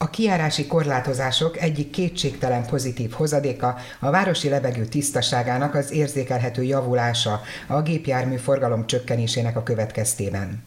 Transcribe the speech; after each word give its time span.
A 0.00 0.10
kiárási 0.10 0.66
korlátozások 0.66 1.56
egyik 1.56 1.90
kétségtelen 1.90 2.66
pozitív 2.66 3.10
hozadéka 3.10 3.76
a 3.98 4.10
városi 4.10 4.48
levegő 4.48 4.84
tisztaságának 4.84 5.74
az 5.74 5.90
érzékelhető 5.90 6.62
javulása 6.62 7.40
a 7.66 7.82
gépjármű 7.82 8.36
forgalom 8.36 8.86
csökkenésének 8.86 9.56
a 9.56 9.62
következtében. 9.62 10.64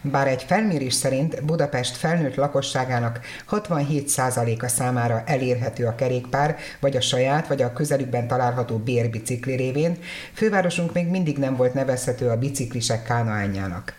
Bár 0.00 0.28
egy 0.28 0.42
felmérés 0.42 0.94
szerint 0.94 1.44
Budapest 1.44 1.96
felnőtt 1.96 2.34
lakosságának 2.34 3.20
67%-a 3.50 4.68
számára 4.68 5.22
elérhető 5.26 5.86
a 5.86 5.94
kerékpár, 5.94 6.56
vagy 6.80 6.96
a 6.96 7.00
saját, 7.00 7.46
vagy 7.46 7.62
a 7.62 7.72
közelükben 7.72 8.28
található 8.28 8.76
bérbicikli 8.76 9.56
révén, 9.56 9.98
fővárosunk 10.32 10.92
még 10.92 11.06
mindig 11.06 11.38
nem 11.38 11.56
volt 11.56 11.74
nevezhető 11.74 12.28
a 12.28 12.38
biciklisek 12.38 13.02
kánaányának. 13.02 13.94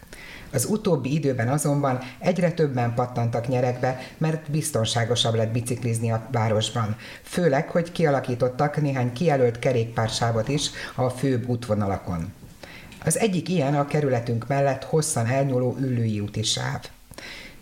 Az 0.54 0.66
utóbbi 0.66 1.14
időben 1.14 1.48
azonban 1.48 2.00
egyre 2.20 2.52
többen 2.52 2.94
pattantak 2.94 3.48
nyerekbe, 3.48 4.00
mert 4.18 4.52
biztonságosabb 4.52 5.36
lett 5.36 5.52
biciklizni 5.52 6.12
a 6.12 6.28
városban. 6.32 6.96
Főleg, 7.24 7.70
hogy 7.70 7.92
kialakítottak 7.92 8.82
néhány 8.82 9.14
kijelölt 9.14 9.60
kerékpársávot 9.60 10.48
is 10.48 10.70
a 10.96 11.10
főbb 11.10 11.48
útvonalakon. 11.48 12.34
Az 13.06 13.18
egyik 13.20 13.50
ilyen 13.50 13.76
a 13.76 13.86
kerületünk 13.86 14.48
mellett 14.48 14.84
hosszan 14.84 15.26
elnyúló 15.26 15.76
ülői 15.80 16.20
úti 16.20 16.44
sáv. 16.44 16.82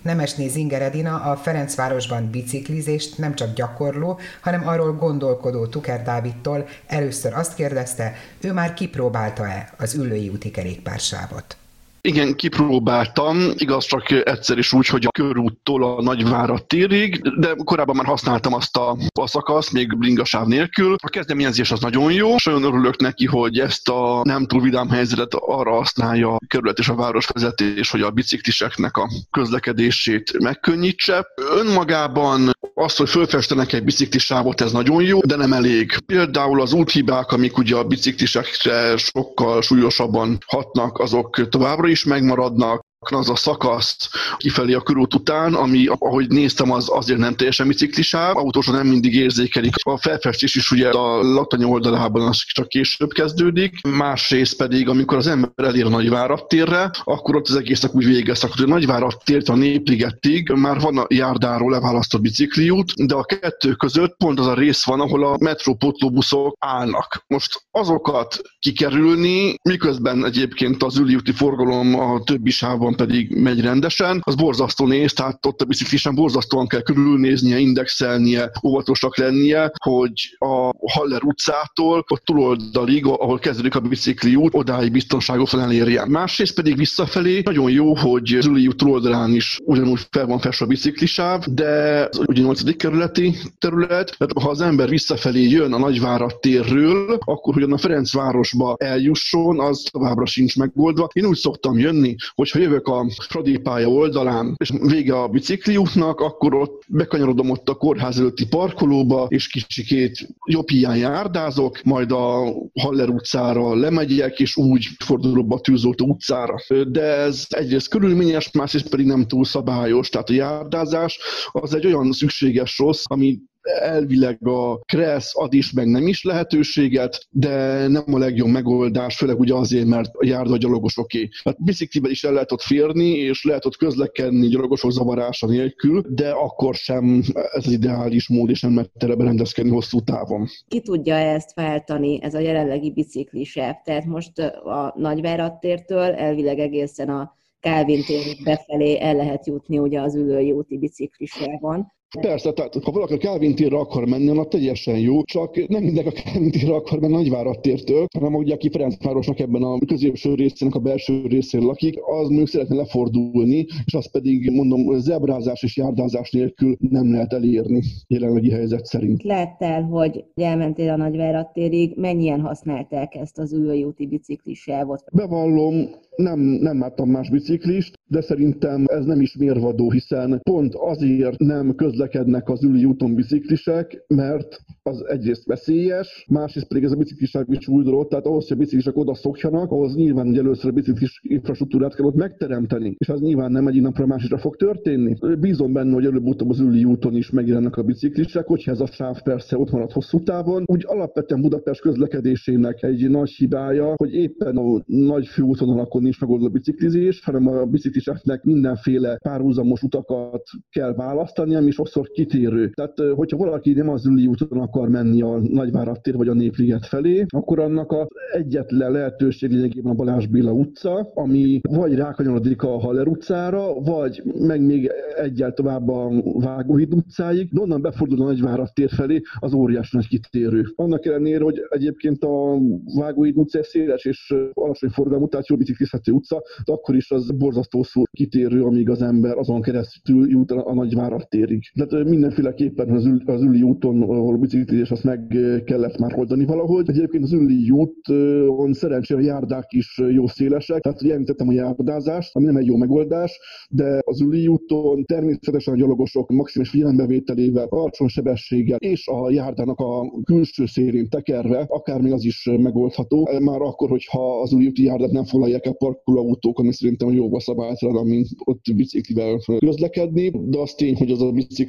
Nemesné 0.02 0.48
Zinger 0.48 0.82
Edina 0.82 1.22
a 1.22 1.36
Ferencvárosban 1.36 2.30
biciklizést 2.30 3.18
nem 3.18 3.36
csak 3.36 3.54
gyakorló, 3.54 4.20
hanem 4.42 4.68
arról 4.68 4.94
gondolkodó 4.94 5.68
Tuker 5.68 6.04
Dávidtól 6.04 6.68
először 6.88 7.34
azt 7.34 7.56
kérdezte, 7.56 8.14
ő 8.42 8.54
már 8.54 8.74
kipróbálta-e 8.74 9.74
az 9.78 9.94
ülői 9.94 10.30
úti 10.30 10.52
kerékpársávot. 10.52 11.58
Igen, 12.06 12.36
kipróbáltam, 12.36 13.52
igaz 13.56 13.86
csak 13.86 14.12
egyszer 14.12 14.58
is 14.58 14.74
úgy, 14.74 14.88
hogy 14.88 15.06
a 15.06 15.12
körúttól 15.12 15.84
a 15.84 16.02
Nagyvárat 16.02 16.68
térig, 16.68 17.22
de 17.40 17.56
korábban 17.64 17.96
már 17.96 18.06
használtam 18.06 18.54
azt 18.54 18.78
a, 18.78 18.98
a 19.20 19.28
szakaszt, 19.28 19.72
még 19.72 19.98
bringasáv 19.98 20.48
nélkül. 20.48 20.96
A 21.04 21.10
kezdeményezés 21.10 21.72
az 21.72 21.80
nagyon 21.80 22.12
jó, 22.12 22.36
és 22.36 22.46
olyan 22.46 22.64
örülök 22.64 23.00
neki, 23.00 23.26
hogy 23.26 23.60
ezt 23.60 23.90
a 23.90 24.22
nem 24.24 24.46
túl 24.46 24.62
vidám 24.62 24.90
helyzetet 24.90 25.34
arra 25.34 25.72
használja 25.72 26.34
a 26.34 26.40
kerület 26.48 26.80
és 26.80 26.90
a 26.90 26.96
városvezetés, 26.96 27.92
hogy 27.92 28.02
a 28.02 28.12
bicikliseknek 28.12 28.98
a 28.98 29.10
közlekedését 29.32 30.40
megkönnyítse. 30.40 31.26
Önmagában 31.36 32.52
az, 32.74 32.96
hogy 32.96 33.10
fölfestenek 33.10 33.74
egy 33.74 33.84
biciklisávot, 33.84 34.62
ez 34.62 34.72
nagyon 34.72 35.04
jó, 35.04 35.20
de 35.20 35.36
nem 35.36 35.54
elég. 35.54 35.98
Például 36.06 36.62
az 36.62 36.74
úthibák, 36.74 37.32
amik 37.32 37.58
ugye 37.58 37.76
a 37.76 37.84
biciklisekre 37.84 38.98
sokkal 38.98 39.62
súlyosabban 39.62 40.38
hatnak, 40.46 41.00
azok 41.00 41.50
továbbra 41.50 41.88
is 41.88 41.95
megmaradnak 42.04 42.82
az 43.12 43.30
a 43.30 43.36
szakasz 43.36 44.10
kifelé 44.38 44.74
a 44.74 44.82
körút 44.82 45.14
után, 45.14 45.54
ami, 45.54 45.88
ahogy 46.00 46.28
néztem, 46.28 46.72
az 46.72 46.90
azért 46.92 47.20
nem 47.20 47.36
teljesen 47.36 47.68
biciklisáv, 47.68 48.38
autósok 48.38 48.74
nem 48.74 48.88
mindig 48.88 49.16
érzékelik. 49.16 49.74
A 49.84 49.98
felfestés 49.98 50.56
is 50.56 50.72
ugye 50.72 50.90
a 50.90 51.22
laktany 51.22 51.64
oldalában 51.64 52.28
az 52.28 52.44
csak 52.46 52.68
később 52.68 53.10
kezdődik, 53.10 53.82
másrészt 53.88 54.58
pedig, 54.58 54.90
amikor 54.90 55.18
az 55.18 55.28
ember 55.28 55.52
elér 55.56 55.86
a 55.86 55.90
Nagyvárad 55.90 56.48
térre, 56.48 56.92
akkor 57.04 57.36
ott 57.36 57.48
az 57.48 57.56
egésznek 57.56 57.96
úgy 57.96 58.06
vége 58.06 58.36
szakad, 58.36 58.58
hogy 58.58 58.66
a 58.66 58.74
Nagyvárad 58.74 59.18
tért 59.24 59.50
a 59.50 59.56
Népligettig 59.56 60.50
már 60.50 60.80
van 60.80 60.98
a 60.98 61.06
járdáról 61.10 61.72
leválasztott 61.72 62.22
bicikliút, 62.22 63.06
de 63.06 63.16
a 63.16 63.24
kettő 63.24 63.72
között 63.74 64.16
pont 64.18 64.40
az 64.40 64.48
a 64.48 64.54
rész 64.54 64.86
van, 64.86 65.00
ahol 65.00 65.26
a 65.26 65.38
metrópotlóbuszok 65.40 66.56
állnak. 66.60 67.24
Most 67.28 67.66
azokat 67.72 68.42
kikerülni, 68.60 69.56
miközben 69.62 70.26
egyébként 70.26 70.84
az 70.84 70.98
üliúti 70.98 71.32
forgalom 71.32 72.00
a 72.00 72.24
többi 72.24 72.50
sávban 72.50 72.95
pedig 72.96 73.36
megy 73.36 73.62
rendesen, 73.62 74.22
az 74.24 74.36
borzasztó 74.36 74.88
néz, 74.88 75.14
tehát 75.14 75.46
ott 75.46 75.62
a 75.62 75.66
biciklisen 75.66 76.16
borzasztóan 76.16 76.68
kell 76.68 76.82
körülnéznie, 76.82 77.58
indexelnie, 77.58 78.52
óvatosak 78.64 79.18
lennie, 79.18 79.72
hogy 79.84 80.12
a 80.38 80.74
Haller 80.92 81.24
utcától 81.24 82.04
a 82.08 82.18
túloldalig, 82.24 83.06
ahol 83.06 83.40
kezdődik 83.40 83.76
a 83.76 83.80
bicikli 83.80 84.36
út, 84.36 84.54
odáig 84.54 84.92
biztonságosan 84.92 85.60
elérje. 85.60 86.06
Másrészt 86.06 86.56
pedig 86.56 86.78
visszafelé 86.78 87.42
nagyon 87.44 87.72
jó, 87.72 87.96
hogy 87.96 88.38
Züli 88.42 88.68
út 88.68 88.78
túloldalán 88.78 89.34
is 89.34 89.60
ugyanúgy 89.64 90.08
fel 90.12 90.26
van 90.26 90.40
festve 90.40 90.66
a 90.66 90.68
biciklisáv, 90.68 91.44
de 91.46 92.08
az 92.12 92.22
ugye 92.26 92.42
8. 92.42 92.76
kerületi 92.78 93.36
terület, 93.60 94.16
tehát 94.18 94.34
ha 94.42 94.50
az 94.50 94.62
ember 94.62 94.90
visszafelé 94.90 95.50
jön 95.50 95.74
a 95.74 95.78
Nagyvárad 95.78 96.40
térről, 96.40 97.18
akkor 97.20 97.54
hogy 97.54 97.64
a 97.64 97.78
Ferencvárosba 97.78 98.76
eljusson, 98.80 99.60
az 99.60 99.84
továbbra 99.92 100.26
sincs 100.26 100.58
megoldva. 100.58 101.10
Én 101.14 101.26
úgy 101.26 101.38
szoktam 101.38 101.80
jönni, 101.80 102.16
hogy 102.36 102.50
ha 102.50 102.60
jövök 102.60 102.85
a 102.88 103.06
Fradi 103.28 103.58
pálya 103.58 103.88
oldalán, 103.88 104.56
és 104.58 104.72
vége 104.82 105.22
a 105.22 105.28
bicikliútnak, 105.28 106.20
akkor 106.20 106.54
ott 106.54 106.84
bekanyarodom 106.88 107.50
ott 107.50 107.70
a 107.70 107.76
kórház 107.76 108.20
előtti 108.20 108.48
parkolóba, 108.48 109.26
és 109.30 109.48
kicsikét 109.48 110.28
jobb 110.46 110.70
hiány 110.70 111.00
járdázok, 111.00 111.84
majd 111.84 112.12
a 112.12 112.54
Haller 112.74 113.10
utcára 113.10 113.76
lemegyek, 113.76 114.40
és 114.40 114.58
úgy 114.58 114.88
fordulok 115.06 115.54
a 115.54 115.60
Tűzoltó 115.60 116.08
utcára. 116.08 116.56
De 116.88 117.02
ez 117.02 117.46
egyrészt 117.50 117.90
körülményes, 117.90 118.52
másrészt 118.52 118.90
pedig 118.90 119.06
nem 119.06 119.28
túl 119.28 119.46
szabályos, 119.46 120.10
tehát 120.10 120.30
a 120.30 120.34
járdázás 120.34 121.20
az 121.52 121.76
egy 121.76 121.86
olyan 121.86 122.12
szükséges 122.12 122.78
rossz, 122.78 123.04
ami 123.06 123.40
elvileg 123.66 124.48
a 124.48 124.78
Kressz 124.78 125.38
ad 125.38 125.54
is, 125.54 125.72
meg 125.72 125.88
nem 125.88 126.08
is 126.08 126.24
lehetőséget, 126.24 127.28
de 127.30 127.88
nem 127.88 128.14
a 128.14 128.18
legjobb 128.18 128.50
megoldás, 128.50 129.18
főleg 129.18 129.40
ugye 129.40 129.54
azért, 129.54 129.86
mert 129.86 130.16
a 130.16 130.26
járda 130.26 130.58
gyalogosoké. 130.58 131.30
Hát 131.44 131.64
biciklivel 131.64 132.12
is 132.12 132.24
el 132.24 132.34
lehet 132.34 132.52
ott 132.52 132.62
férni, 132.62 133.10
és 133.10 133.44
lehet 133.44 133.66
ott 133.66 133.76
közlekedni 133.76 134.48
gyalogosok 134.48 134.92
zavarása 134.92 135.48
nélkül, 135.48 136.04
de 136.10 136.30
akkor 136.30 136.76
sem 136.76 137.24
ez 137.34 137.66
az 137.66 137.72
ideális 137.72 138.30
mód, 138.30 138.50
és 138.50 138.62
nem 138.62 138.76
lehet 138.76 139.18
berendezkedni 139.18 139.72
hosszú 139.72 140.00
távon. 140.00 140.48
Ki 140.68 140.82
tudja 140.82 141.16
ezt 141.16 141.54
váltani, 141.54 142.20
ez 142.22 142.34
a 142.34 142.40
jelenlegi 142.40 142.92
biciklisev? 142.92 143.74
Tehát 143.84 144.06
most 144.06 144.40
a 144.40 144.94
Nagyvárad 144.98 145.60
tértől 145.60 146.12
elvileg 146.14 146.60
egészen 146.60 147.10
a 147.10 147.34
Kálvin 147.60 148.04
térig 148.04 148.44
befelé 148.44 149.00
el 149.00 149.16
lehet 149.16 149.48
jutni 149.48 149.78
ugye 149.78 150.02
az 150.02 150.16
ülői 150.16 150.52
úti 150.52 150.78
biciklisávon. 150.78 151.94
Persze, 152.22 152.52
tehát 152.52 152.74
ha 152.84 152.92
valaki 152.92 153.14
a 153.14 153.18
Calvin 153.18 153.56
térre 153.56 153.78
akar 153.78 154.06
menni, 154.06 154.30
annak 154.30 154.48
teljesen 154.48 154.98
jó, 154.98 155.24
csak 155.24 155.68
nem 155.68 155.84
mindenki 155.84 156.10
a 156.10 156.22
Calvin 156.22 156.52
térre 156.52 156.76
akar 156.76 157.00
menni 157.00 157.14
Nagyvárad 157.14 157.60
tértől, 157.60 158.06
hanem 158.18 158.36
ugye 158.36 158.54
aki 158.54 158.70
Ferencvárosnak 158.70 159.40
ebben 159.40 159.64
a 159.64 159.78
középső 159.88 160.34
részének 160.34 160.76
a 160.76 160.80
belső 160.80 161.22
részén 161.28 161.62
lakik, 161.62 161.98
az 162.02 162.28
mondjuk 162.28 162.48
szeretne 162.48 162.76
lefordulni, 162.76 163.66
és 163.86 163.94
az 163.94 164.12
pedig 164.12 164.52
mondom, 164.52 165.00
zebrázás 165.00 165.64
és 165.64 165.78
járdázás 165.78 166.32
nélkül 166.32 166.76
nem 166.80 167.12
lehet 167.12 167.34
elérni 167.34 167.82
jelenlegi 168.08 168.52
helyzet 168.52 168.86
szerint. 168.86 169.22
el, 169.60 169.84
hogy 169.84 170.26
elmentél 170.36 170.90
a 170.90 170.96
Nagyvárad 170.96 171.52
térig, 171.52 171.94
mennyien 171.96 172.40
használták 172.40 173.16
ezt 173.16 173.38
az 173.38 173.54
ülői 173.54 173.84
úti 173.84 174.08
biciklisávot? 174.08 175.04
Bevallom, 175.14 175.90
nem, 176.16 176.40
nem 176.40 176.80
láttam 176.80 177.10
más 177.10 177.30
biciklist, 177.30 177.94
de 178.08 178.22
szerintem 178.22 178.84
ez 178.88 179.06
nem 179.06 179.22
is 179.22 179.36
mérvadó, 179.38 179.92
hiszen 179.92 180.40
pont 180.44 180.76
azért 180.76 181.40
nem 181.40 181.76
közlekednek 182.06 182.50
az 182.50 182.64
üli 182.64 182.86
úton 182.86 183.16
biciklisek, 183.16 184.04
mert 184.08 184.58
az 184.84 185.06
egyrészt 185.08 185.46
veszélyes, 185.46 186.26
másrészt 186.30 186.68
pedig 186.68 186.84
ez 186.84 186.92
a 186.92 186.96
bicikliság 186.96 187.46
is 187.50 187.68
új 187.68 187.84
dolog, 187.84 188.08
tehát 188.08 188.26
ahhoz, 188.26 188.48
hogy 188.48 188.58
a 188.58 188.60
biciklisek 188.60 188.98
oda 188.98 189.14
szokjanak, 189.14 189.72
ahhoz 189.72 189.96
nyilván 189.96 190.26
hogy 190.26 190.38
először 190.38 190.70
a 190.70 190.74
biciklis 190.74 191.20
infrastruktúrát 191.24 191.96
kell 191.96 192.06
ott 192.06 192.16
megteremteni, 192.16 192.96
és 192.98 193.10
az 193.10 193.20
nyilván 193.20 193.52
nem 193.52 193.68
egyik 193.68 193.82
napra 193.82 194.06
másikra 194.06 194.38
fog 194.38 194.56
történni. 194.56 195.16
Bízom 195.40 195.74
benne, 195.74 195.94
hogy 195.94 196.06
előbb-utóbb 196.06 196.50
az 196.50 196.60
üli 196.60 196.84
úton 196.84 197.16
is 197.16 197.30
megjelennek 197.30 197.78
a 197.78 197.84
biciklisek, 197.84 198.46
hogyha 198.46 198.72
ez 198.72 198.80
a 198.80 198.86
sáv 198.86 199.22
persze 199.22 199.58
ott 199.58 199.72
marad 199.72 199.92
hosszú 199.92 200.24
távon. 200.24 200.64
Úgy 200.66 200.84
alapvetően 200.88 201.42
Budapest 201.42 201.82
közlekedésének 201.82 202.84
egy 202.84 203.10
nagy 203.10 203.30
hibája, 203.30 203.94
hogy 203.96 204.14
éppen 204.14 204.58
a 204.58 204.84
nagy 204.86 205.28
főútvonalakon 205.28 206.02
nincs 206.02 206.20
megoldva 206.20 206.48
a 206.48 206.50
biciklizés, 206.50 207.24
hanem 207.24 207.48
a 207.48 207.66
bicikliseknek 207.66 208.44
mindenféle 208.44 209.18
párhuzamos 209.18 209.82
utakat 209.82 210.44
kell 210.70 210.94
választani, 210.94 211.56
ami 211.56 211.72
sokszor 211.72 211.95
kitérő. 212.04 212.70
Tehát, 212.70 212.98
hogyha 213.16 213.38
valaki 213.38 213.74
nem 213.74 213.90
az 213.90 214.06
üli 214.06 214.28
úton 214.28 214.60
akar 214.60 214.90
menni 214.90 215.22
a 215.22 215.40
Nagyvárad 215.40 216.02
tér 216.02 216.16
vagy 216.16 216.28
a 216.28 216.34
Népliget 216.34 216.86
felé, 216.86 217.26
akkor 217.28 217.60
annak 217.60 217.92
az 217.92 218.08
egyetlen 218.34 218.92
lehetőség 218.92 219.52
lényegében 219.52 219.92
a 219.92 219.96
Balázs 219.96 220.28
Béla 220.28 220.52
utca, 220.52 221.12
ami 221.14 221.60
vagy 221.70 221.96
rákanyarodik 221.96 222.64
a 222.64 222.80
Haller 222.80 223.08
utcára, 223.08 223.74
vagy 223.74 224.24
meg 224.40 224.62
még 224.62 224.92
egyel 225.16 225.54
tovább 225.54 225.90
a 225.90 226.12
Vágóhíd 226.40 226.94
utcáig, 226.94 227.50
de 227.52 227.62
onnan 227.62 227.82
befordul 227.82 228.22
a 228.22 228.26
Nagyvárad 228.26 228.74
tér 228.74 228.90
felé 228.90 229.22
az 229.40 229.54
óriás 229.54 229.92
nagy 229.92 230.08
kitérő. 230.08 230.64
Annak 230.76 231.06
ellenére, 231.06 231.44
hogy 231.44 231.62
egyébként 231.70 232.24
a 232.24 232.58
Vágóhíd 232.96 233.38
utca 233.38 233.64
széles 233.64 234.06
és 234.06 234.36
alacsony 234.54 234.90
forgalmú, 234.90 235.28
tehát 235.28 235.48
jó 235.48 235.56
biciklizhető 235.56 236.12
utca, 236.12 236.42
de 236.66 236.74
akkor 236.74 236.96
is 236.96 237.12
az 237.12 237.32
borzasztó 237.32 237.84
szó 237.84 238.04
kitérő, 238.12 238.64
amíg 238.64 238.90
az 238.90 239.02
ember 239.02 239.38
azon 239.38 239.62
keresztül 239.62 240.30
jut 240.30 240.52
a 240.52 240.74
Nagyvárad 240.74 241.28
térig. 241.28 241.64
Tehát 241.76 242.08
mindenféleképpen 242.10 242.90
az, 242.90 243.06
ül, 243.06 243.22
az 243.26 243.42
üli 243.42 243.62
úton, 243.62 244.02
ahol 244.02 244.40
és 244.72 244.92
azt 244.92 245.04
meg 245.04 245.38
kellett 245.66 245.98
már 245.98 246.20
oldani 246.20 246.46
valahogy. 246.46 246.90
Egyébként 246.90 247.24
az 247.24 247.34
Ülli 247.34 247.70
úton 247.70 248.74
szerencsére 248.74 249.20
a 249.20 249.24
járdák 249.24 249.74
is 249.74 250.02
jó 250.12 250.28
szélesek, 250.28 250.82
tehát 250.82 251.02
ugye 251.02 251.18
a 251.38 251.52
járdázást, 251.52 252.36
ami 252.36 252.46
nem 252.46 252.56
egy 252.56 252.66
jó 252.66 252.76
megoldás, 252.76 253.40
de 253.70 254.00
az 254.06 254.22
Ülli 254.22 254.48
úton 254.48 255.04
természetesen 255.06 255.74
a 255.74 255.78
gyalogosok 255.78 256.32
maximális 256.32 256.72
figyelembevételével, 256.72 257.68
alacsony 257.70 258.08
sebességgel 258.08 258.78
és 258.80 259.08
a 259.08 259.32
járdának 259.32 259.80
a 259.80 260.12
külső 260.24 260.66
szélén 260.66 261.10
tekerve, 261.10 261.66
akár 261.68 262.02
még 262.02 262.12
az 262.12 262.26
is 262.26 262.50
megoldható. 262.58 263.30
Már 263.40 263.62
akkor, 263.62 263.90
hogyha 263.90 264.42
az 264.42 264.54
Ülli 264.54 264.68
úti 264.68 264.84
járdát 264.84 265.12
nem 265.12 265.26
foglalják 265.26 265.66
el 265.66 265.74
parkolóautók, 265.74 266.60
ami 266.60 266.74
szerintem 266.74 267.14
jóval 267.14 267.40
szabálytalan, 267.40 268.08
mint 268.08 268.28
ott 268.44 268.62
biciklivel 268.76 269.40
közlekedni, 269.58 270.30
de 270.30 270.60
az 270.60 270.74
tény, 270.74 270.96
hogy 270.96 271.12
az 271.12 271.22
a 271.22 271.32
bicikli 271.32 271.65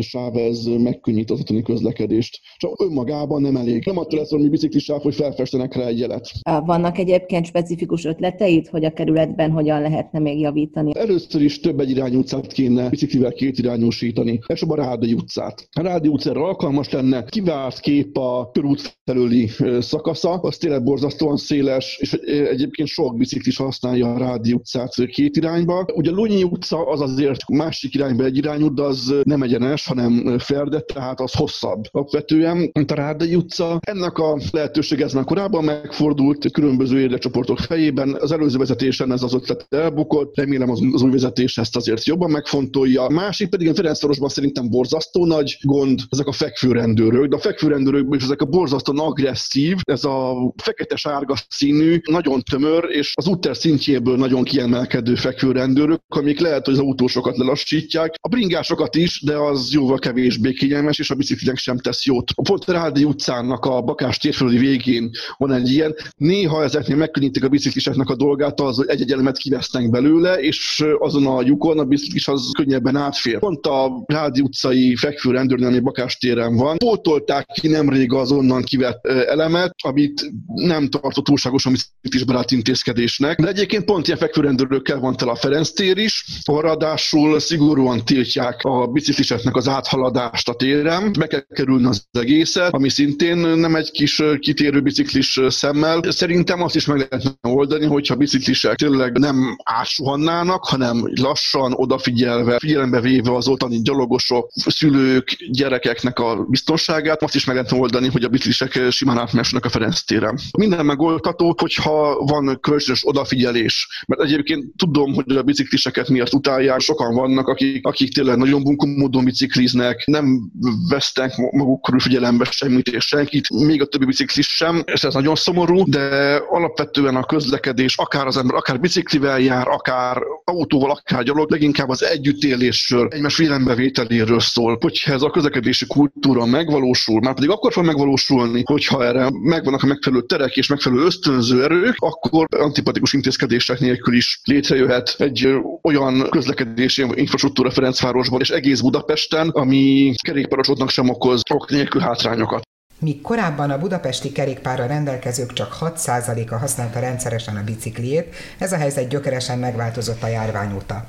sáv 0.00 0.36
ez 0.36 0.64
megkönnyít 0.64 1.30
az 1.30 1.40
otthoni 1.40 1.62
közlekedést. 1.62 2.40
Csak 2.56 2.82
önmagában 2.82 3.42
nem 3.42 3.56
elég. 3.56 3.84
Nem 3.86 3.98
attól 3.98 4.18
lesz, 4.18 4.30
hogy 4.30 4.50
bicikli 4.50 4.78
sáv, 4.78 5.02
hogy 5.02 5.14
felfestenek 5.14 5.74
rá 5.74 5.86
egy 5.86 5.98
jelet. 5.98 6.30
Vannak 6.64 6.98
egyébként 6.98 7.46
specifikus 7.46 8.04
ötleteid, 8.04 8.68
hogy 8.68 8.84
a 8.84 8.92
kerületben 8.92 9.50
hogyan 9.50 9.80
lehetne 9.80 10.18
még 10.18 10.40
javítani? 10.40 10.92
Először 10.94 11.42
is 11.42 11.60
több 11.60 11.80
egyirányú 11.80 12.18
utcát 12.18 12.52
kéne 12.52 12.88
biciklivel 12.88 13.32
kétirányúsítani. 13.32 14.38
Elsősorban 14.46 14.78
a 14.78 14.88
Rádi 14.88 15.12
utcát. 15.12 15.68
A 15.70 15.82
Rádi 15.82 16.08
utcára 16.08 16.44
alkalmas 16.44 16.90
lenne, 16.90 17.24
kivált 17.24 17.80
kép 17.80 18.16
a 18.16 18.50
körút 18.52 18.98
felüli 19.04 19.48
szakasza, 19.78 20.30
az 20.30 20.56
tényleg 20.56 20.82
borzasztóan 20.82 21.36
széles, 21.36 21.98
és 22.00 22.12
egyébként 22.50 22.88
sok 22.88 23.16
biciklis 23.16 23.56
használja 23.56 24.12
a 24.12 24.18
Rádi 24.18 24.52
utcát 24.52 24.94
két 25.06 25.36
irányba. 25.36 25.86
Ugye 25.94 26.10
Lunyi 26.10 26.42
utca 26.42 26.86
az 26.86 27.00
azért 27.00 27.48
másik 27.48 27.94
irányba 27.94 28.24
egy 28.24 28.36
irányú, 28.36 28.74
de 28.74 28.82
az 28.82 29.14
nem 29.22 29.39
egyenes, 29.42 29.86
hanem 29.86 30.38
ferdett, 30.38 30.86
tehát 30.86 31.20
az 31.20 31.34
hosszabb. 31.34 31.84
Alapvetően, 31.90 32.70
a 32.86 32.94
Rádi 32.94 33.34
utca, 33.34 33.78
ennek 33.80 34.18
a 34.18 34.38
lehetőség 34.50 35.00
ez 35.00 35.12
már 35.12 35.24
korábban 35.24 35.64
megfordult 35.64 36.50
különböző 36.50 37.00
érdekcsoportok 37.00 37.58
fejében. 37.58 38.16
Az 38.20 38.32
előző 38.32 38.58
vezetésen 38.58 39.12
ez 39.12 39.22
az 39.22 39.34
ötlet 39.34 39.66
elbukott, 39.68 40.36
remélem 40.36 40.70
az, 40.70 40.80
az 40.92 41.02
új 41.02 41.10
vezetés 41.10 41.58
ezt 41.58 41.76
azért 41.76 42.04
jobban 42.04 42.30
megfontolja. 42.30 43.02
A 43.02 43.10
másik 43.10 43.48
pedig 43.48 43.68
a 43.68 43.74
Ferencvárosban 43.74 44.28
szerintem 44.28 44.68
borzasztó 44.70 45.26
nagy 45.26 45.58
gond, 45.62 46.00
ezek 46.08 46.26
a 46.26 46.32
fekvőrendőrök, 46.32 47.26
de 47.26 47.36
a 47.36 47.40
fekvőrendőrökből 47.40 48.18
is 48.18 48.24
ezek 48.24 48.40
a 48.40 48.44
borzasztóan 48.44 48.98
agresszív, 48.98 49.76
ez 49.82 50.04
a 50.04 50.52
fekete-sárga 50.62 51.34
színű, 51.48 52.00
nagyon 52.10 52.40
tömör, 52.50 52.84
és 52.88 53.12
az 53.14 53.28
úter 53.28 53.56
szintjéből 53.56 54.16
nagyon 54.16 54.44
kiemelkedő 54.44 55.14
fekvőrendőrök, 55.14 56.00
amik 56.08 56.40
lehet, 56.40 56.64
hogy 56.64 56.74
az 56.74 56.80
autósokat 56.80 57.36
lelassítják, 57.36 58.14
a 58.20 58.28
bringásokat 58.28 58.96
is, 58.96 59.22
de 59.24 59.29
az 59.36 59.72
jóval 59.72 59.98
kevésbé 59.98 60.52
kényelmes, 60.52 60.98
és 60.98 61.10
a 61.10 61.14
biciklinek 61.14 61.56
sem 61.56 61.78
tesz 61.78 62.04
jót. 62.04 62.32
A 62.34 62.42
Pont 62.42 62.64
Rádi 62.64 63.04
utcának 63.04 63.64
a 63.64 63.80
Bakás 63.80 64.18
térfelüli 64.18 64.58
végén 64.58 65.10
van 65.36 65.52
egy 65.52 65.70
ilyen. 65.70 65.94
Néha 66.16 66.62
ezeknél 66.62 66.96
megkönnyítik 66.96 67.44
a 67.44 67.48
bicikliseknek 67.48 68.08
a 68.08 68.16
dolgát 68.16 68.60
az, 68.60 68.76
hogy 68.76 68.88
egy-egy 68.88 69.12
elemet 69.12 69.36
kivesznek 69.36 69.90
belőle, 69.90 70.34
és 70.34 70.84
azon 70.98 71.26
a 71.26 71.42
lyukon 71.42 71.78
a 71.78 71.84
biciklis 71.84 72.28
az 72.28 72.50
könnyebben 72.56 72.96
átfér. 72.96 73.38
Pont 73.38 73.66
a 73.66 74.04
Rádi 74.06 74.40
utcai 74.40 74.96
fekvő 74.96 75.30
rendőrnél, 75.30 75.66
ami 75.66 75.80
Bakás 75.80 76.16
téren 76.16 76.56
van, 76.56 76.76
pótolták 76.76 77.46
ki 77.46 77.68
nemrég 77.68 78.12
az 78.12 78.32
onnan 78.32 78.62
kivett 78.62 79.06
elemet, 79.06 79.74
amit 79.82 80.32
nem 80.46 80.88
tartott 80.88 81.24
túlságosan 81.24 81.72
biciklisbarát 82.00 82.50
intézkedésnek. 82.50 83.40
De 83.40 83.48
egyébként 83.48 83.84
pont 83.84 84.06
ilyen 84.06 84.18
fekvőrendőrökkel 84.18 85.00
van 85.00 85.16
tele 85.16 85.30
a 85.30 85.34
Ferenc 85.34 85.70
tér 85.70 85.96
is, 85.96 86.24
ahol 86.44 86.62
ráadásul 86.62 87.40
szigorúan 87.40 88.04
tiltják 88.04 88.60
a 88.62 88.86
bicikliseknek 89.20 89.56
az 89.56 89.68
áthaladást 89.68 90.48
a 90.48 90.54
téren, 90.54 91.12
be 91.18 91.26
kell 91.26 91.44
kerülni 91.54 91.86
az 91.86 92.06
egészet, 92.10 92.72
ami 92.72 92.88
szintén 92.88 93.36
nem 93.36 93.74
egy 93.74 93.90
kis 93.90 94.22
kitérő 94.38 94.80
biciklis 94.80 95.40
szemmel. 95.48 96.00
Szerintem 96.08 96.62
azt 96.62 96.76
is 96.76 96.86
meg 96.86 96.96
lehetne 96.96 97.50
oldani, 97.50 97.86
hogyha 97.86 98.14
biciklisek 98.14 98.76
tényleg 98.76 99.18
nem 99.18 99.56
átsuhannának, 99.64 100.64
hanem 100.64 101.02
lassan, 101.14 101.72
odafigyelve, 101.72 102.58
figyelembe 102.58 103.00
véve 103.00 103.34
az 103.34 103.48
ottani 103.48 103.80
gyalogosok, 103.82 104.50
szülők, 104.52 105.36
gyerekeknek 105.50 106.18
a 106.18 106.44
biztonságát, 106.48 107.22
azt 107.22 107.34
is 107.34 107.44
meg 107.44 107.56
lehetne 107.56 107.78
oldani, 107.78 108.08
hogy 108.08 108.24
a 108.24 108.28
biciklisek 108.28 108.90
simán 108.90 109.18
átmessenek 109.18 109.64
a 109.64 109.68
Ferenc 109.68 110.00
téren. 110.00 110.38
Minden 110.58 110.86
megoldható, 110.86 111.54
hogyha 111.58 112.14
van 112.24 112.58
kölcsönös 112.60 113.06
odafigyelés. 113.06 114.04
Mert 114.06 114.22
egyébként 114.22 114.64
tudom, 114.76 115.14
hogy 115.14 115.36
a 115.36 115.42
bicikliseket 115.42 116.08
miatt 116.08 116.32
utálják, 116.32 116.80
sokan 116.80 117.14
vannak, 117.14 117.48
akik, 117.48 117.86
akik 117.86 118.14
tényleg 118.14 118.36
nagyon 118.36 118.62
bunkó 118.62 118.86
módon 119.10 119.24
bicikliznek, 119.24 120.02
nem 120.06 120.50
vesztek 120.88 121.36
magukkal 121.36 121.98
figyelembe 121.98 122.44
semmit 122.50 122.88
és 122.88 123.04
senkit, 123.04 123.50
még 123.50 123.82
a 123.82 123.86
többi 123.86 124.04
biciklis 124.04 124.46
sem, 124.46 124.82
és 124.86 125.04
ez 125.04 125.14
nagyon 125.14 125.34
szomorú, 125.34 125.84
de 125.84 126.36
alapvetően 126.50 127.16
a 127.16 127.24
közlekedés, 127.24 127.96
akár 127.96 128.26
az 128.26 128.36
ember, 128.36 128.54
akár 128.54 128.80
biciklivel 128.80 129.40
jár, 129.40 129.68
akár 129.68 130.16
autóval, 130.44 130.90
akár 130.90 131.22
gyalog, 131.22 131.50
leginkább 131.50 131.88
az 131.88 132.04
együttélésről, 132.04 133.08
egymás 133.10 133.34
figyelembevételéről 133.34 134.40
szól. 134.40 134.78
Hogyha 134.80 135.12
ez 135.12 135.22
a 135.22 135.30
közlekedési 135.30 135.86
kultúra 135.86 136.46
megvalósul, 136.46 137.20
már 137.20 137.34
pedig 137.34 137.50
akkor 137.50 137.72
fog 137.72 137.84
megvalósulni, 137.84 138.62
hogyha 138.64 139.04
erre 139.04 139.28
megvannak 139.42 139.82
a 139.82 139.86
megfelelő 139.86 140.22
terek 140.22 140.56
és 140.56 140.68
megfelelő 140.68 141.04
ösztönző 141.04 141.62
erők, 141.62 141.94
akkor 141.96 142.46
antipatikus 142.56 143.12
intézkedések 143.12 143.78
nélkül 143.80 144.14
is 144.14 144.40
létrejöhet 144.44 145.14
egy 145.18 145.48
olyan 145.82 146.28
közlekedési 146.30 147.04
infrastruktúra 147.14 147.70
Ferencvárosban 147.70 148.40
és 148.40 148.50
egész 148.50 148.80
Budapesten, 149.00 149.48
ami 149.48 150.12
kerékpárosoknak 150.26 150.90
sem 150.90 151.08
okoz 151.08 151.40
ok 151.54 151.70
nélkül 151.70 152.00
hátrányokat. 152.00 152.62
Míg 152.98 153.20
korábban 153.20 153.70
a 153.70 153.78
budapesti 153.78 154.32
kerékpárra 154.32 154.86
rendelkezők 154.86 155.52
csak 155.52 155.76
6%-a 155.80 156.56
használta 156.56 157.00
rendszeresen 157.00 157.56
a 157.56 157.64
bicikliét, 157.64 158.34
ez 158.58 158.72
a 158.72 158.76
helyzet 158.76 159.08
gyökeresen 159.08 159.58
megváltozott 159.58 160.22
a 160.22 160.26
járvány 160.26 160.74
óta. 160.74 161.08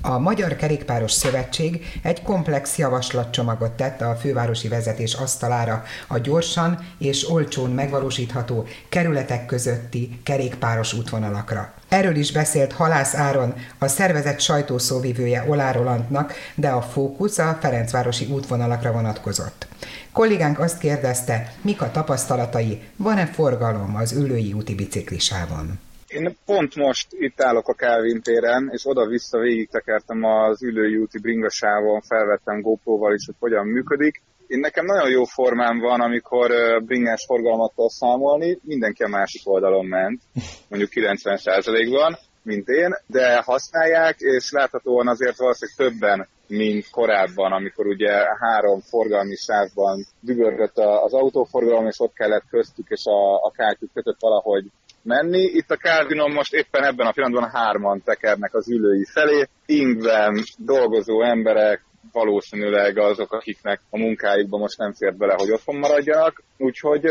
A 0.00 0.18
Magyar 0.18 0.56
Kerékpáros 0.56 1.12
Szövetség 1.12 1.98
egy 2.02 2.22
komplex 2.22 2.78
javaslatcsomagot 2.78 3.72
tett 3.72 4.00
a 4.00 4.16
fővárosi 4.16 4.68
vezetés 4.68 5.14
asztalára 5.14 5.82
a 6.06 6.18
gyorsan 6.18 6.78
és 6.98 7.30
olcsón 7.30 7.70
megvalósítható 7.70 8.66
kerületek 8.88 9.46
közötti 9.46 10.20
kerékpáros 10.22 10.92
útvonalakra. 10.92 11.72
Erről 11.88 12.16
is 12.16 12.32
beszélt 12.32 12.72
Halász 12.72 13.14
Áron, 13.14 13.54
a 13.78 13.88
szervezet 13.88 14.40
sajtószóvivője 14.40 15.44
Olá 15.48 15.72
Rolandnak, 15.72 16.32
de 16.54 16.68
a 16.68 16.82
fókusz 16.82 17.38
a 17.38 17.58
Ferencvárosi 17.60 18.24
útvonalakra 18.24 18.92
vonatkozott. 18.92 19.66
Kollégánk 20.12 20.58
azt 20.58 20.78
kérdezte, 20.78 21.52
mik 21.62 21.82
a 21.82 21.90
tapasztalatai, 21.90 22.82
van-e 22.96 23.26
forgalom 23.26 23.96
az 23.96 24.12
ülői 24.12 24.52
úti 24.52 24.74
biciklisávon? 24.74 25.78
Én 26.08 26.36
pont 26.44 26.74
most 26.74 27.06
itt 27.10 27.42
állok 27.42 27.68
a 27.68 27.74
Kelvin 27.74 28.20
téren, 28.20 28.68
és 28.72 28.86
oda-vissza 28.86 29.38
végig 29.38 29.68
tekertem 29.68 30.24
az 30.24 30.62
ülői 30.62 30.96
úti 30.96 31.18
bringasávon, 31.18 32.00
felvettem 32.00 32.60
GoPro-val 32.60 33.14
is, 33.14 33.26
hogy 33.26 33.34
hogyan 33.38 33.66
működik. 33.66 34.22
Én 34.46 34.58
nekem 34.58 34.84
nagyon 34.84 35.10
jó 35.10 35.24
formám 35.24 35.78
van, 35.78 36.00
amikor 36.00 36.50
bringás 36.84 37.24
forgalmat 37.26 37.72
kell 37.76 37.88
számolni, 37.88 38.58
mindenki 38.62 39.02
a 39.02 39.08
másik 39.08 39.42
oldalon 39.44 39.86
ment, 39.86 40.20
mondjuk 40.68 40.90
90%-ban, 40.94 42.18
mint 42.42 42.68
én, 42.68 42.94
de 43.06 43.42
használják, 43.42 44.16
és 44.18 44.50
láthatóan 44.50 45.08
azért 45.08 45.36
valószínűleg 45.36 45.76
többen, 45.78 46.28
mint 46.46 46.90
korábban, 46.90 47.52
amikor 47.52 47.86
ugye 47.86 48.12
három 48.40 48.80
forgalmi 48.80 49.34
sávban 49.34 50.06
dübörgött 50.20 50.76
az 50.76 51.14
autóforgalom, 51.14 51.86
és 51.86 52.00
ott 52.00 52.12
kellett 52.12 52.48
köztük 52.50 52.86
és 52.88 53.04
a, 53.04 53.34
a 53.34 53.50
kátyuk 53.50 53.92
kötött 53.92 54.20
valahogy 54.20 54.64
menni. 55.08 55.42
Itt 55.58 55.70
a 55.70 55.76
Calvinon 55.76 56.32
most 56.32 56.52
éppen 56.54 56.84
ebben 56.84 57.06
a 57.06 57.12
pillanatban 57.12 57.50
hárman 57.50 58.02
tekernek 58.04 58.54
az 58.54 58.70
ülői 58.70 59.04
felé. 59.12 59.46
Ingben 59.66 60.34
dolgozó 60.58 61.22
emberek, 61.22 61.84
valószínűleg 62.12 62.98
azok, 62.98 63.32
akiknek 63.32 63.80
a 63.90 63.98
munkáikban 63.98 64.60
most 64.60 64.78
nem 64.78 64.92
fér 64.92 65.14
bele, 65.16 65.34
hogy 65.36 65.50
otthon 65.50 65.76
maradjanak. 65.76 66.42
Úgyhogy 66.58 67.04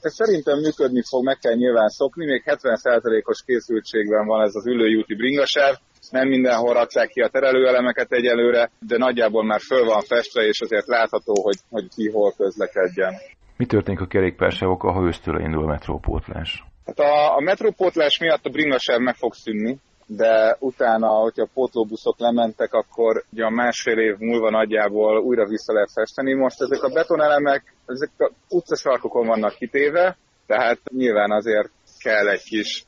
ez 0.00 0.14
szerintem 0.14 0.58
működni 0.58 1.02
fog, 1.08 1.24
meg 1.24 1.38
kell 1.38 1.54
nyilván 1.54 1.88
szokni, 1.88 2.24
még 2.24 2.42
70%-os 2.46 3.42
készültségben 3.46 4.26
van 4.26 4.42
ez 4.42 4.54
az 4.54 4.66
ülői 4.66 4.94
úti 4.94 5.14
bringasáv, 5.14 5.74
nem 6.10 6.28
mindenhol 6.28 6.72
rakták 6.72 7.08
ki 7.08 7.20
a 7.20 7.28
terelőelemeket 7.28 8.12
egyelőre, 8.12 8.70
de 8.88 8.96
nagyjából 8.96 9.44
már 9.44 9.60
föl 9.60 9.84
van 9.84 10.00
festve, 10.00 10.42
és 10.42 10.60
azért 10.60 10.86
látható, 10.86 11.42
hogy, 11.42 11.56
hogy 11.70 11.88
ki 11.96 12.10
hol 12.10 12.32
közlekedjen. 12.36 13.14
Mi 13.56 13.66
történik 13.66 14.00
a 14.00 14.06
kerékpársávok, 14.06 14.82
ha 14.82 15.02
ősztől 15.02 15.40
indul 15.40 15.62
a 15.62 15.66
metrópótlás? 15.66 16.64
Hát 16.86 16.98
a, 16.98 17.36
a 17.36 17.40
metrópótlás 17.40 18.18
miatt 18.18 18.44
a 18.46 18.50
bringasáv 18.50 19.00
meg 19.00 19.14
fog 19.14 19.34
szűnni, 19.34 19.78
de 20.06 20.56
utána, 20.58 21.08
hogyha 21.08 21.42
a 21.42 21.50
pótlóbuszok 21.54 22.18
lementek, 22.18 22.72
akkor 22.72 23.24
ugye 23.32 23.44
a 23.44 23.50
másfél 23.50 23.98
év 23.98 24.16
múlva 24.18 24.50
nagyjából 24.50 25.18
újra 25.18 25.46
vissza 25.46 25.72
lehet 25.72 25.92
festeni. 25.92 26.34
Most 26.34 26.60
ezek 26.60 26.82
a 26.82 26.92
betonelemek, 26.92 27.74
ezek 27.86 28.10
a 28.18 28.30
utcasarkokon 28.48 29.26
vannak 29.26 29.54
kitéve, 29.54 30.16
tehát 30.46 30.78
nyilván 30.90 31.30
azért 31.30 31.70
kell 31.98 32.28
egy 32.28 32.42
kis 32.42 32.84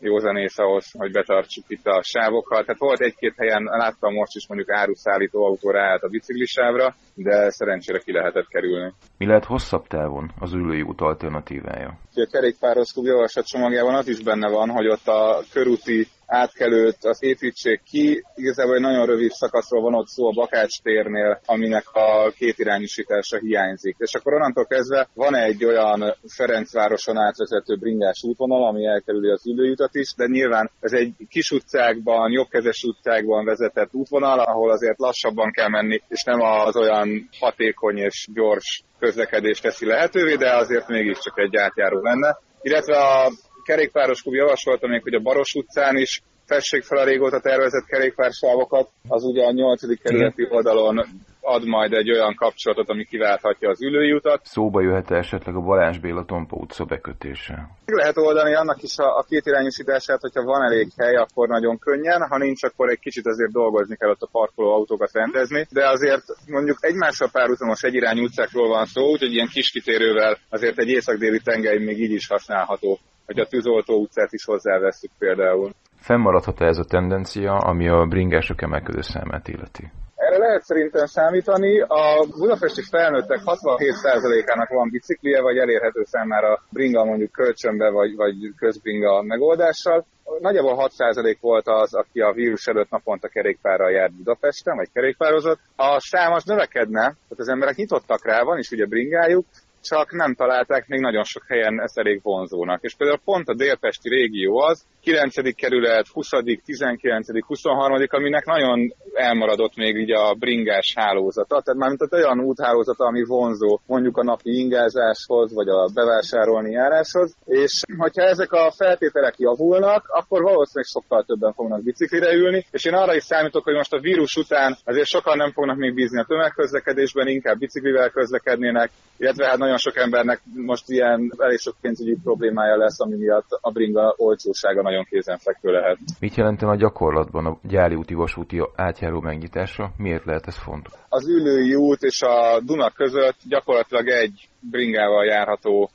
józanész 0.00 0.58
ahhoz, 0.58 0.90
hogy 0.98 1.12
betartsuk 1.12 1.64
itt 1.68 1.86
a 1.86 2.02
sávokat. 2.02 2.64
Tehát 2.64 2.80
volt 2.80 3.00
egy-két 3.00 3.34
helyen, 3.36 3.62
láttam 3.62 4.12
most 4.12 4.36
is 4.36 4.48
mondjuk 4.48 4.70
áruszállító 4.70 5.44
autó 5.44 5.70
ráállt 5.70 6.02
a 6.02 6.08
biciklisávra, 6.08 6.94
de 7.14 7.50
szerencsére 7.50 7.98
ki 7.98 8.12
lehetett 8.12 8.48
kerülni. 8.48 8.92
Mi 9.18 9.26
lehet 9.26 9.44
hosszabb 9.44 9.86
távon 9.86 10.30
az 10.40 10.52
ülői 10.52 10.82
út 10.82 11.00
alternatívája? 11.00 11.98
A 12.14 12.28
kerékpáros 12.30 12.92
klub 12.92 13.06
javaslat 13.06 13.46
csomagjában 13.46 13.94
az 13.94 14.08
is 14.08 14.22
benne 14.22 14.48
van, 14.48 14.68
hogy 14.70 14.88
ott 14.88 15.06
a 15.06 15.42
körúti 15.52 16.06
átkelőt 16.26 16.96
az 17.00 17.18
építsék 17.22 17.82
ki. 17.82 18.24
Igazából 18.34 18.74
egy 18.74 18.80
nagyon 18.80 19.06
rövid 19.06 19.30
szakaszról 19.30 19.82
van 19.82 19.94
ott 19.94 20.06
szó 20.06 20.26
a 20.26 20.34
Bakács 20.34 20.82
térnél, 20.82 21.40
aminek 21.44 21.84
a 21.92 22.30
két 22.36 22.58
irányosítása 22.58 23.38
hiányzik. 23.38 23.96
És 23.98 24.14
akkor 24.14 24.34
onnantól 24.34 24.66
kezdve 24.66 25.08
van 25.14 25.36
egy 25.36 25.64
olyan 25.64 26.14
Ferencvároson 26.26 27.16
átvezető 27.16 27.76
bringás 27.76 28.22
útvonal, 28.22 28.66
ami 28.66 28.86
elkerüli 28.86 29.30
az 29.30 29.46
ülőjutat 29.46 29.94
is, 29.94 30.14
de 30.16 30.26
nyilván 30.26 30.70
ez 30.80 30.92
egy 30.92 31.12
kis 31.28 31.50
utcákban, 31.50 32.30
jobbkezes 32.30 32.82
utcákban 32.82 33.44
vezetett 33.44 33.94
útvonal, 33.94 34.38
ahol 34.38 34.70
azért 34.70 34.98
lassabban 34.98 35.50
kell 35.50 35.68
menni, 35.68 36.02
és 36.08 36.22
nem 36.24 36.40
az 36.40 36.76
olyan 36.76 37.28
hatékony 37.40 37.96
és 37.96 38.28
gyors 38.34 38.82
közlekedést 38.98 39.62
teszi 39.62 39.86
lehetővé, 39.86 40.34
de 40.34 40.56
azért 40.56 40.88
mégiscsak 40.88 41.38
egy 41.38 41.56
átjáró 41.56 42.00
lenne. 42.00 42.38
Illetve 42.62 42.96
a 42.96 43.30
kerékpáros 43.64 44.22
klub 44.22 44.34
javasolta 44.34 44.86
még, 44.86 45.02
hogy 45.02 45.14
a 45.14 45.20
Baros 45.20 45.54
utcán 45.54 45.96
is 45.96 46.22
fessék 46.46 46.82
fel 46.82 46.98
a 46.98 47.04
régóta 47.04 47.40
tervezett 47.40 47.84
kerékpársávokat, 47.84 48.88
az 49.08 49.24
ugye 49.24 49.44
a 49.44 49.52
8. 49.52 50.00
kerületi 50.02 50.46
oldalon 50.50 51.06
ad 51.40 51.64
majd 51.64 51.92
egy 51.92 52.10
olyan 52.10 52.34
kapcsolatot, 52.34 52.88
ami 52.88 53.04
kiválthatja 53.04 53.68
az 53.68 53.82
ülői 53.82 54.12
utat. 54.12 54.40
Szóba 54.44 54.80
jöhet 54.80 55.10
-e 55.10 55.16
esetleg 55.16 55.54
a 55.54 55.60
Balázs 55.60 55.98
Béla 55.98 56.24
Tompa 56.24 56.56
utca 56.56 56.84
bekötése? 56.84 57.54
Meg 57.84 57.96
lehet 57.96 58.16
oldani 58.16 58.54
annak 58.54 58.82
is 58.82 58.98
a, 58.98 59.16
a 59.18 59.22
két 59.28 59.46
irányosítását, 59.46 60.20
hogyha 60.20 60.44
van 60.44 60.62
elég 60.62 60.88
hely, 60.96 61.14
akkor 61.14 61.48
nagyon 61.48 61.78
könnyen, 61.78 62.28
ha 62.28 62.38
nincs, 62.38 62.62
akkor 62.62 62.88
egy 62.88 62.98
kicsit 62.98 63.26
azért 63.26 63.52
dolgozni 63.52 63.96
kell 63.96 64.10
ott 64.10 64.22
a 64.22 64.28
parkoló 64.32 64.72
autókat 64.72 65.12
rendezni, 65.12 65.66
de 65.70 65.88
azért 65.88 66.24
mondjuk 66.46 66.78
egymással 66.80 67.28
párhuzamos 67.32 67.82
egyirányú 67.82 68.22
utcákról 68.22 68.68
van 68.68 68.86
szó, 68.86 69.10
úgyhogy 69.10 69.32
ilyen 69.32 69.48
kis 69.52 69.70
kitérővel 69.70 70.38
azért 70.48 70.78
egy 70.78 70.88
észak-déli 70.88 71.40
tengely 71.40 71.78
még 71.78 72.00
így 72.00 72.12
is 72.12 72.26
használható 72.26 72.98
hogy 73.26 73.38
a 73.38 73.46
tűzoltó 73.46 74.00
utcát 74.00 74.32
is 74.32 74.44
hozzáveszünk 74.44 75.12
például. 75.18 75.70
Fennmaradhat 75.96 76.60
-e 76.60 76.66
ez 76.66 76.78
a 76.78 76.84
tendencia, 76.84 77.56
ami 77.56 77.88
a 77.88 78.06
bringások 78.06 78.62
emelkedő 78.62 79.00
számát 79.00 79.48
illeti? 79.48 79.90
Erre 80.14 80.38
lehet 80.38 80.62
szerintem 80.62 81.06
számítani. 81.06 81.80
A 81.80 82.26
budapesti 82.38 82.82
felnőttek 82.90 83.40
67%-ának 83.44 84.68
van 84.68 84.90
biciklije, 84.90 85.40
vagy 85.40 85.58
elérhető 85.58 86.02
számára 86.04 86.62
bringa 86.70 87.04
mondjuk 87.04 87.32
kölcsönbe, 87.32 87.90
vagy, 87.90 88.16
vagy 88.16 88.34
közbringa 88.58 89.22
megoldással. 89.22 90.06
Nagyjából 90.40 90.90
6% 90.98 91.36
volt 91.40 91.68
az, 91.68 91.94
aki 91.94 92.20
a 92.20 92.32
vírus 92.32 92.66
előtt 92.66 92.90
naponta 92.90 93.28
kerékpárral 93.28 93.90
járt 93.90 94.16
Budapesten, 94.16 94.76
vagy 94.76 94.88
kerékpározott. 94.92 95.60
A 95.76 96.00
szám 96.00 96.32
az 96.32 96.44
növekedne, 96.44 97.00
tehát 97.00 97.44
az 97.44 97.48
emberek 97.48 97.76
nyitottak 97.76 98.24
rá, 98.26 98.42
van 98.42 98.58
is 98.58 98.70
ugye 98.70 98.86
bringájuk, 98.86 99.46
csak 99.84 100.12
nem 100.12 100.34
találták 100.34 100.86
még 100.86 101.00
nagyon 101.00 101.24
sok 101.24 101.44
helyen 101.46 101.80
ezt 101.80 101.98
elég 101.98 102.20
vonzónak. 102.22 102.82
És 102.82 102.94
például 102.94 103.20
pont 103.24 103.48
a 103.48 103.54
délpesti 103.54 104.08
régió 104.08 104.58
az, 104.58 104.84
9. 105.04 105.54
kerület, 105.54 106.06
20., 106.08 106.28
19., 106.64 107.46
23., 107.46 108.06
aminek 108.08 108.44
nagyon 108.44 108.94
elmaradott 109.14 109.76
még 109.76 109.96
így 109.96 110.12
a 110.12 110.34
bringás 110.34 110.92
hálózata, 110.96 111.60
tehát 111.60 111.80
már 111.80 111.88
mint 111.88 112.12
olyan 112.12 112.40
úthálózata, 112.40 113.04
ami 113.04 113.24
vonzó 113.24 113.80
mondjuk 113.86 114.16
a 114.16 114.22
napi 114.22 114.58
ingázáshoz, 114.58 115.54
vagy 115.54 115.68
a 115.68 115.88
bevásárolni 115.94 116.70
járáshoz, 116.70 117.34
és 117.44 117.82
hogyha 117.98 118.22
ezek 118.22 118.52
a 118.52 118.72
feltételek 118.76 119.34
javulnak, 119.38 120.04
akkor 120.08 120.42
valószínűleg 120.42 120.88
sokkal 120.88 121.24
többen 121.24 121.52
fognak 121.52 121.82
biciklire 121.82 122.32
ülni, 122.32 122.66
és 122.70 122.84
én 122.84 122.94
arra 122.94 123.14
is 123.14 123.24
számítok, 123.24 123.64
hogy 123.64 123.74
most 123.74 123.92
a 123.92 124.00
vírus 124.00 124.36
után 124.36 124.76
azért 124.84 125.06
sokan 125.06 125.36
nem 125.36 125.52
fognak 125.52 125.76
még 125.76 125.94
bízni 125.94 126.20
a 126.20 126.24
tömegközlekedésben, 126.28 127.26
inkább 127.26 127.58
biciklivel 127.58 128.10
közlekednének, 128.10 128.90
illetve 129.16 129.46
hát 129.46 129.58
nagyon 129.58 129.73
sok 129.76 129.96
embernek 129.96 130.40
most 130.54 130.88
ilyen 130.88 131.32
elég 131.38 131.58
sok 131.58 131.76
pénzügyi 131.80 132.16
problémája 132.22 132.76
lesz, 132.76 133.00
ami 133.00 133.16
miatt 133.16 133.46
a 133.60 133.70
bringa 133.70 134.14
olcsósága 134.16 134.82
nagyon 134.82 135.04
kézenfekvő 135.04 135.70
lehet. 135.70 135.98
Mit 136.20 136.34
jelenten 136.34 136.68
a 136.68 136.76
gyakorlatban 136.76 137.46
a 137.46 137.58
gyári 137.62 137.94
úti 137.94 138.14
vasúti 138.14 138.62
átjáró 138.74 139.20
megnyitása? 139.20 139.90
Miért 139.96 140.24
lehet 140.24 140.46
ez 140.46 140.58
fontos? 140.58 140.92
Az 141.08 141.28
ülői 141.28 141.74
út 141.74 142.02
és 142.02 142.22
a 142.22 142.60
Duna 142.60 142.90
között 142.90 143.36
gyakorlatilag 143.48 144.08
egy 144.08 144.48
bringával 144.70 145.24
járható 145.24 145.90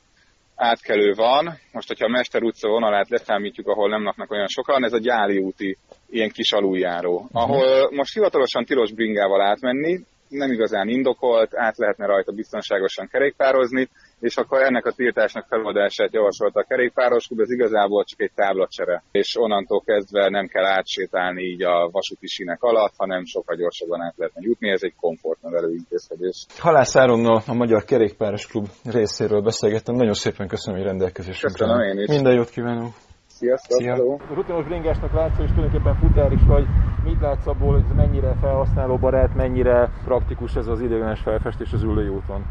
átkelő 0.55 1.13
van. 1.13 1.57
Most, 1.71 1.87
hogyha 1.87 2.05
a 2.05 2.09
Mester 2.09 2.43
utca 2.43 2.69
vonalát 2.69 3.09
leszámítjuk, 3.09 3.67
ahol 3.67 3.89
nem 3.89 4.03
laknak 4.03 4.31
olyan 4.31 4.47
sokan, 4.47 4.83
ez 4.83 4.93
a 4.93 4.99
gyári 4.99 5.37
úti 5.37 5.77
ilyen 6.09 6.29
kis 6.29 6.51
aluljáró, 6.51 7.15
uh-huh. 7.15 7.41
ahol 7.41 7.91
most 7.91 8.13
hivatalosan 8.13 8.65
tilos 8.65 8.91
bringával 8.93 9.41
átmenni, 9.41 9.99
nem 10.29 10.51
igazán 10.51 10.87
indokolt, 10.87 11.55
át 11.55 11.77
lehetne 11.77 12.05
rajta 12.05 12.31
biztonságosan 12.31 13.07
kerékpározni, 13.07 13.89
és 14.19 14.37
akkor 14.37 14.61
ennek 14.61 14.85
a 14.85 14.91
tiltásnak 14.91 15.45
feloldását 15.47 16.13
javasolta 16.13 16.59
a 16.59 16.63
kerékpáros 16.63 17.27
klub, 17.27 17.39
ez 17.39 17.51
igazából 17.51 18.03
csak 18.03 18.21
egy 18.21 18.31
táblacsere, 18.35 19.03
és 19.11 19.35
onnantól 19.35 19.81
kezdve 19.81 20.29
nem 20.29 20.47
kell 20.47 20.65
átsétálni 20.65 21.43
így 21.43 21.63
a 21.63 21.89
vasúti 21.91 22.27
sínek 22.27 22.63
alatt, 22.63 22.93
hanem 22.97 23.25
sokkal 23.25 23.55
gyorsabban 23.55 24.01
át 24.01 24.17
lehetne 24.17 24.41
jutni, 24.43 24.69
ez 24.69 24.83
egy 24.83 24.95
komfortnövelő 24.99 25.73
intézkedés. 25.73 26.45
Halász 26.57 26.95
Áronnal 26.95 27.41
a 27.47 27.53
Magyar 27.53 27.83
Kerékpáros 27.83 28.47
Klub 28.47 28.67
részéről 28.91 29.41
beszélgettem, 29.41 29.95
nagyon 29.95 30.13
szépen 30.13 30.47
köszönöm, 30.47 30.79
hogy 30.79 30.89
rendelkezésünkre. 30.89 31.65
Köszönöm 31.65 31.97
én 31.97 31.99
is. 32.03 32.07
Minden 32.07 32.33
jót 32.33 32.49
kívánok! 32.49 33.08
Sziasztok! 33.39 33.79
Szia. 33.79 33.95
Rutinos 34.33 34.65
bringásnak 34.65 35.13
látszol, 35.13 35.45
és 35.45 35.51
tulajdonképpen 35.51 35.95
futár 35.95 36.31
is 36.31 36.41
vagy. 36.45 36.67
Mit 37.03 37.21
látsz 37.21 37.47
abból, 37.47 37.71
hogy 37.71 37.83
ez 37.89 37.95
mennyire 37.95 38.35
felhasználóbarát, 38.41 39.35
mennyire 39.35 39.89
praktikus 40.03 40.55
ez 40.55 40.67
az 40.67 40.81
ideiglenes 40.81 41.19
felfestés 41.19 41.73
az 41.73 41.83
ülői 41.83 42.07
úton? 42.07 42.45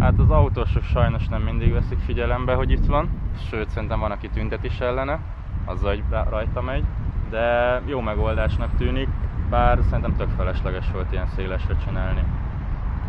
Hát 0.00 0.18
az 0.18 0.30
autósok 0.30 0.82
sajnos 0.82 1.28
nem 1.28 1.42
mindig 1.42 1.72
veszik 1.72 1.98
figyelembe, 1.98 2.54
hogy 2.54 2.70
itt 2.70 2.86
van, 2.86 3.10
sőt 3.50 3.68
szerintem 3.68 4.00
van, 4.00 4.10
aki 4.10 4.28
tüntet 4.28 4.64
is 4.64 4.80
ellene, 4.80 5.20
azzal, 5.64 5.88
hogy 5.90 6.04
rajta 6.30 6.62
megy, 6.62 6.84
de 7.30 7.80
jó 7.86 8.00
megoldásnak 8.00 8.76
tűnik, 8.76 9.08
bár 9.50 9.78
szerintem 9.82 10.16
tök 10.16 10.28
felesleges 10.36 10.90
volt 10.92 11.12
ilyen 11.12 11.26
szélesre 11.26 11.76
csinálni 11.84 12.22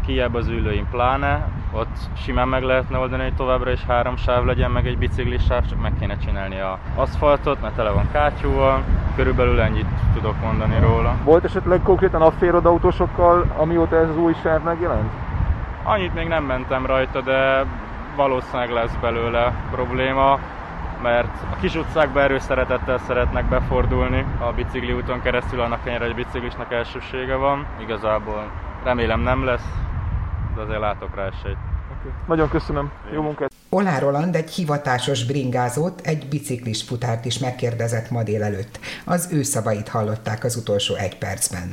kiebb 0.06 0.34
az 0.34 0.48
ülőim 0.48 0.88
pláne, 0.92 1.48
ott 1.72 1.98
simán 2.18 2.48
meg 2.48 2.64
lehetne 2.64 2.98
oldani, 2.98 3.24
hogy 3.24 3.36
továbbra 3.36 3.72
is 3.72 3.84
három 3.86 4.16
sáv 4.16 4.46
legyen, 4.46 4.72
meg 4.72 4.88
egy 4.88 4.98
biciklis 4.98 5.44
sáv, 5.44 5.66
csak 5.70 5.82
meg 5.82 5.94
kéne 6.00 6.18
csinálni 6.18 6.60
a 6.60 6.80
aszfaltot, 6.96 7.62
mert 7.62 7.76
tele 7.76 7.90
van 7.90 8.12
kátyúval, 8.12 8.84
körülbelül 9.16 9.62
ennyit 9.62 9.88
tudok 10.14 10.42
mondani 10.42 10.80
róla. 10.80 11.16
Volt 11.24 11.44
esetleg 11.44 11.82
konkrétan 11.82 12.22
afférod 12.22 12.66
autósokkal, 12.66 13.54
amióta 13.58 13.96
ez 13.96 14.10
az 14.10 14.18
új 14.18 14.34
sáv 14.44 14.64
megjelent? 14.64 15.12
Annyit 15.84 16.14
még 16.14 16.28
nem 16.28 16.44
mentem 16.44 16.86
rajta, 16.86 17.22
de 17.22 17.66
valószínűleg 18.16 18.70
lesz 18.70 18.96
belőle 19.02 19.54
probléma, 19.72 20.40
mert 21.02 21.36
a 21.52 21.56
kis 21.60 21.76
utcákba 21.76 22.22
erős 22.22 22.42
szeretettel 22.42 22.98
szeretnek 22.98 23.46
befordulni 23.46 24.26
a 24.40 24.52
bicikli 24.52 24.94
úton 24.94 25.22
keresztül, 25.22 25.62
annak 25.62 25.88
ennyire 25.88 26.06
egy 26.06 26.16
biciklisnek 26.16 26.72
elsősége 26.72 27.36
van. 27.36 27.66
Igazából 27.82 28.52
remélem 28.84 29.20
nem 29.20 29.46
lesz, 29.46 29.68
de 30.56 30.62
azért 30.62 30.80
látok 30.80 31.16
rá 31.16 31.26
esélyt. 31.26 31.58
Okay. 32.00 32.12
Nagyon 32.28 32.50
köszönöm, 32.50 32.92
jó 33.14 33.22
munkát! 33.22 33.52
Olá 33.70 34.00
Roland 34.00 34.36
egy 34.36 34.50
hivatásos 34.50 35.26
bringázót, 35.26 36.02
egy 36.02 36.28
biciklis 36.28 36.84
futárt 36.84 37.26
is 37.26 37.40
megkérdezett 37.40 38.10
ma 38.10 38.24
délelőtt. 38.24 38.80
Az 39.06 39.30
ő 39.32 39.44
szavait 39.44 39.88
hallották 39.88 40.44
az 40.44 40.56
utolsó 40.56 40.96
egy 40.96 41.18
percben. 41.18 41.70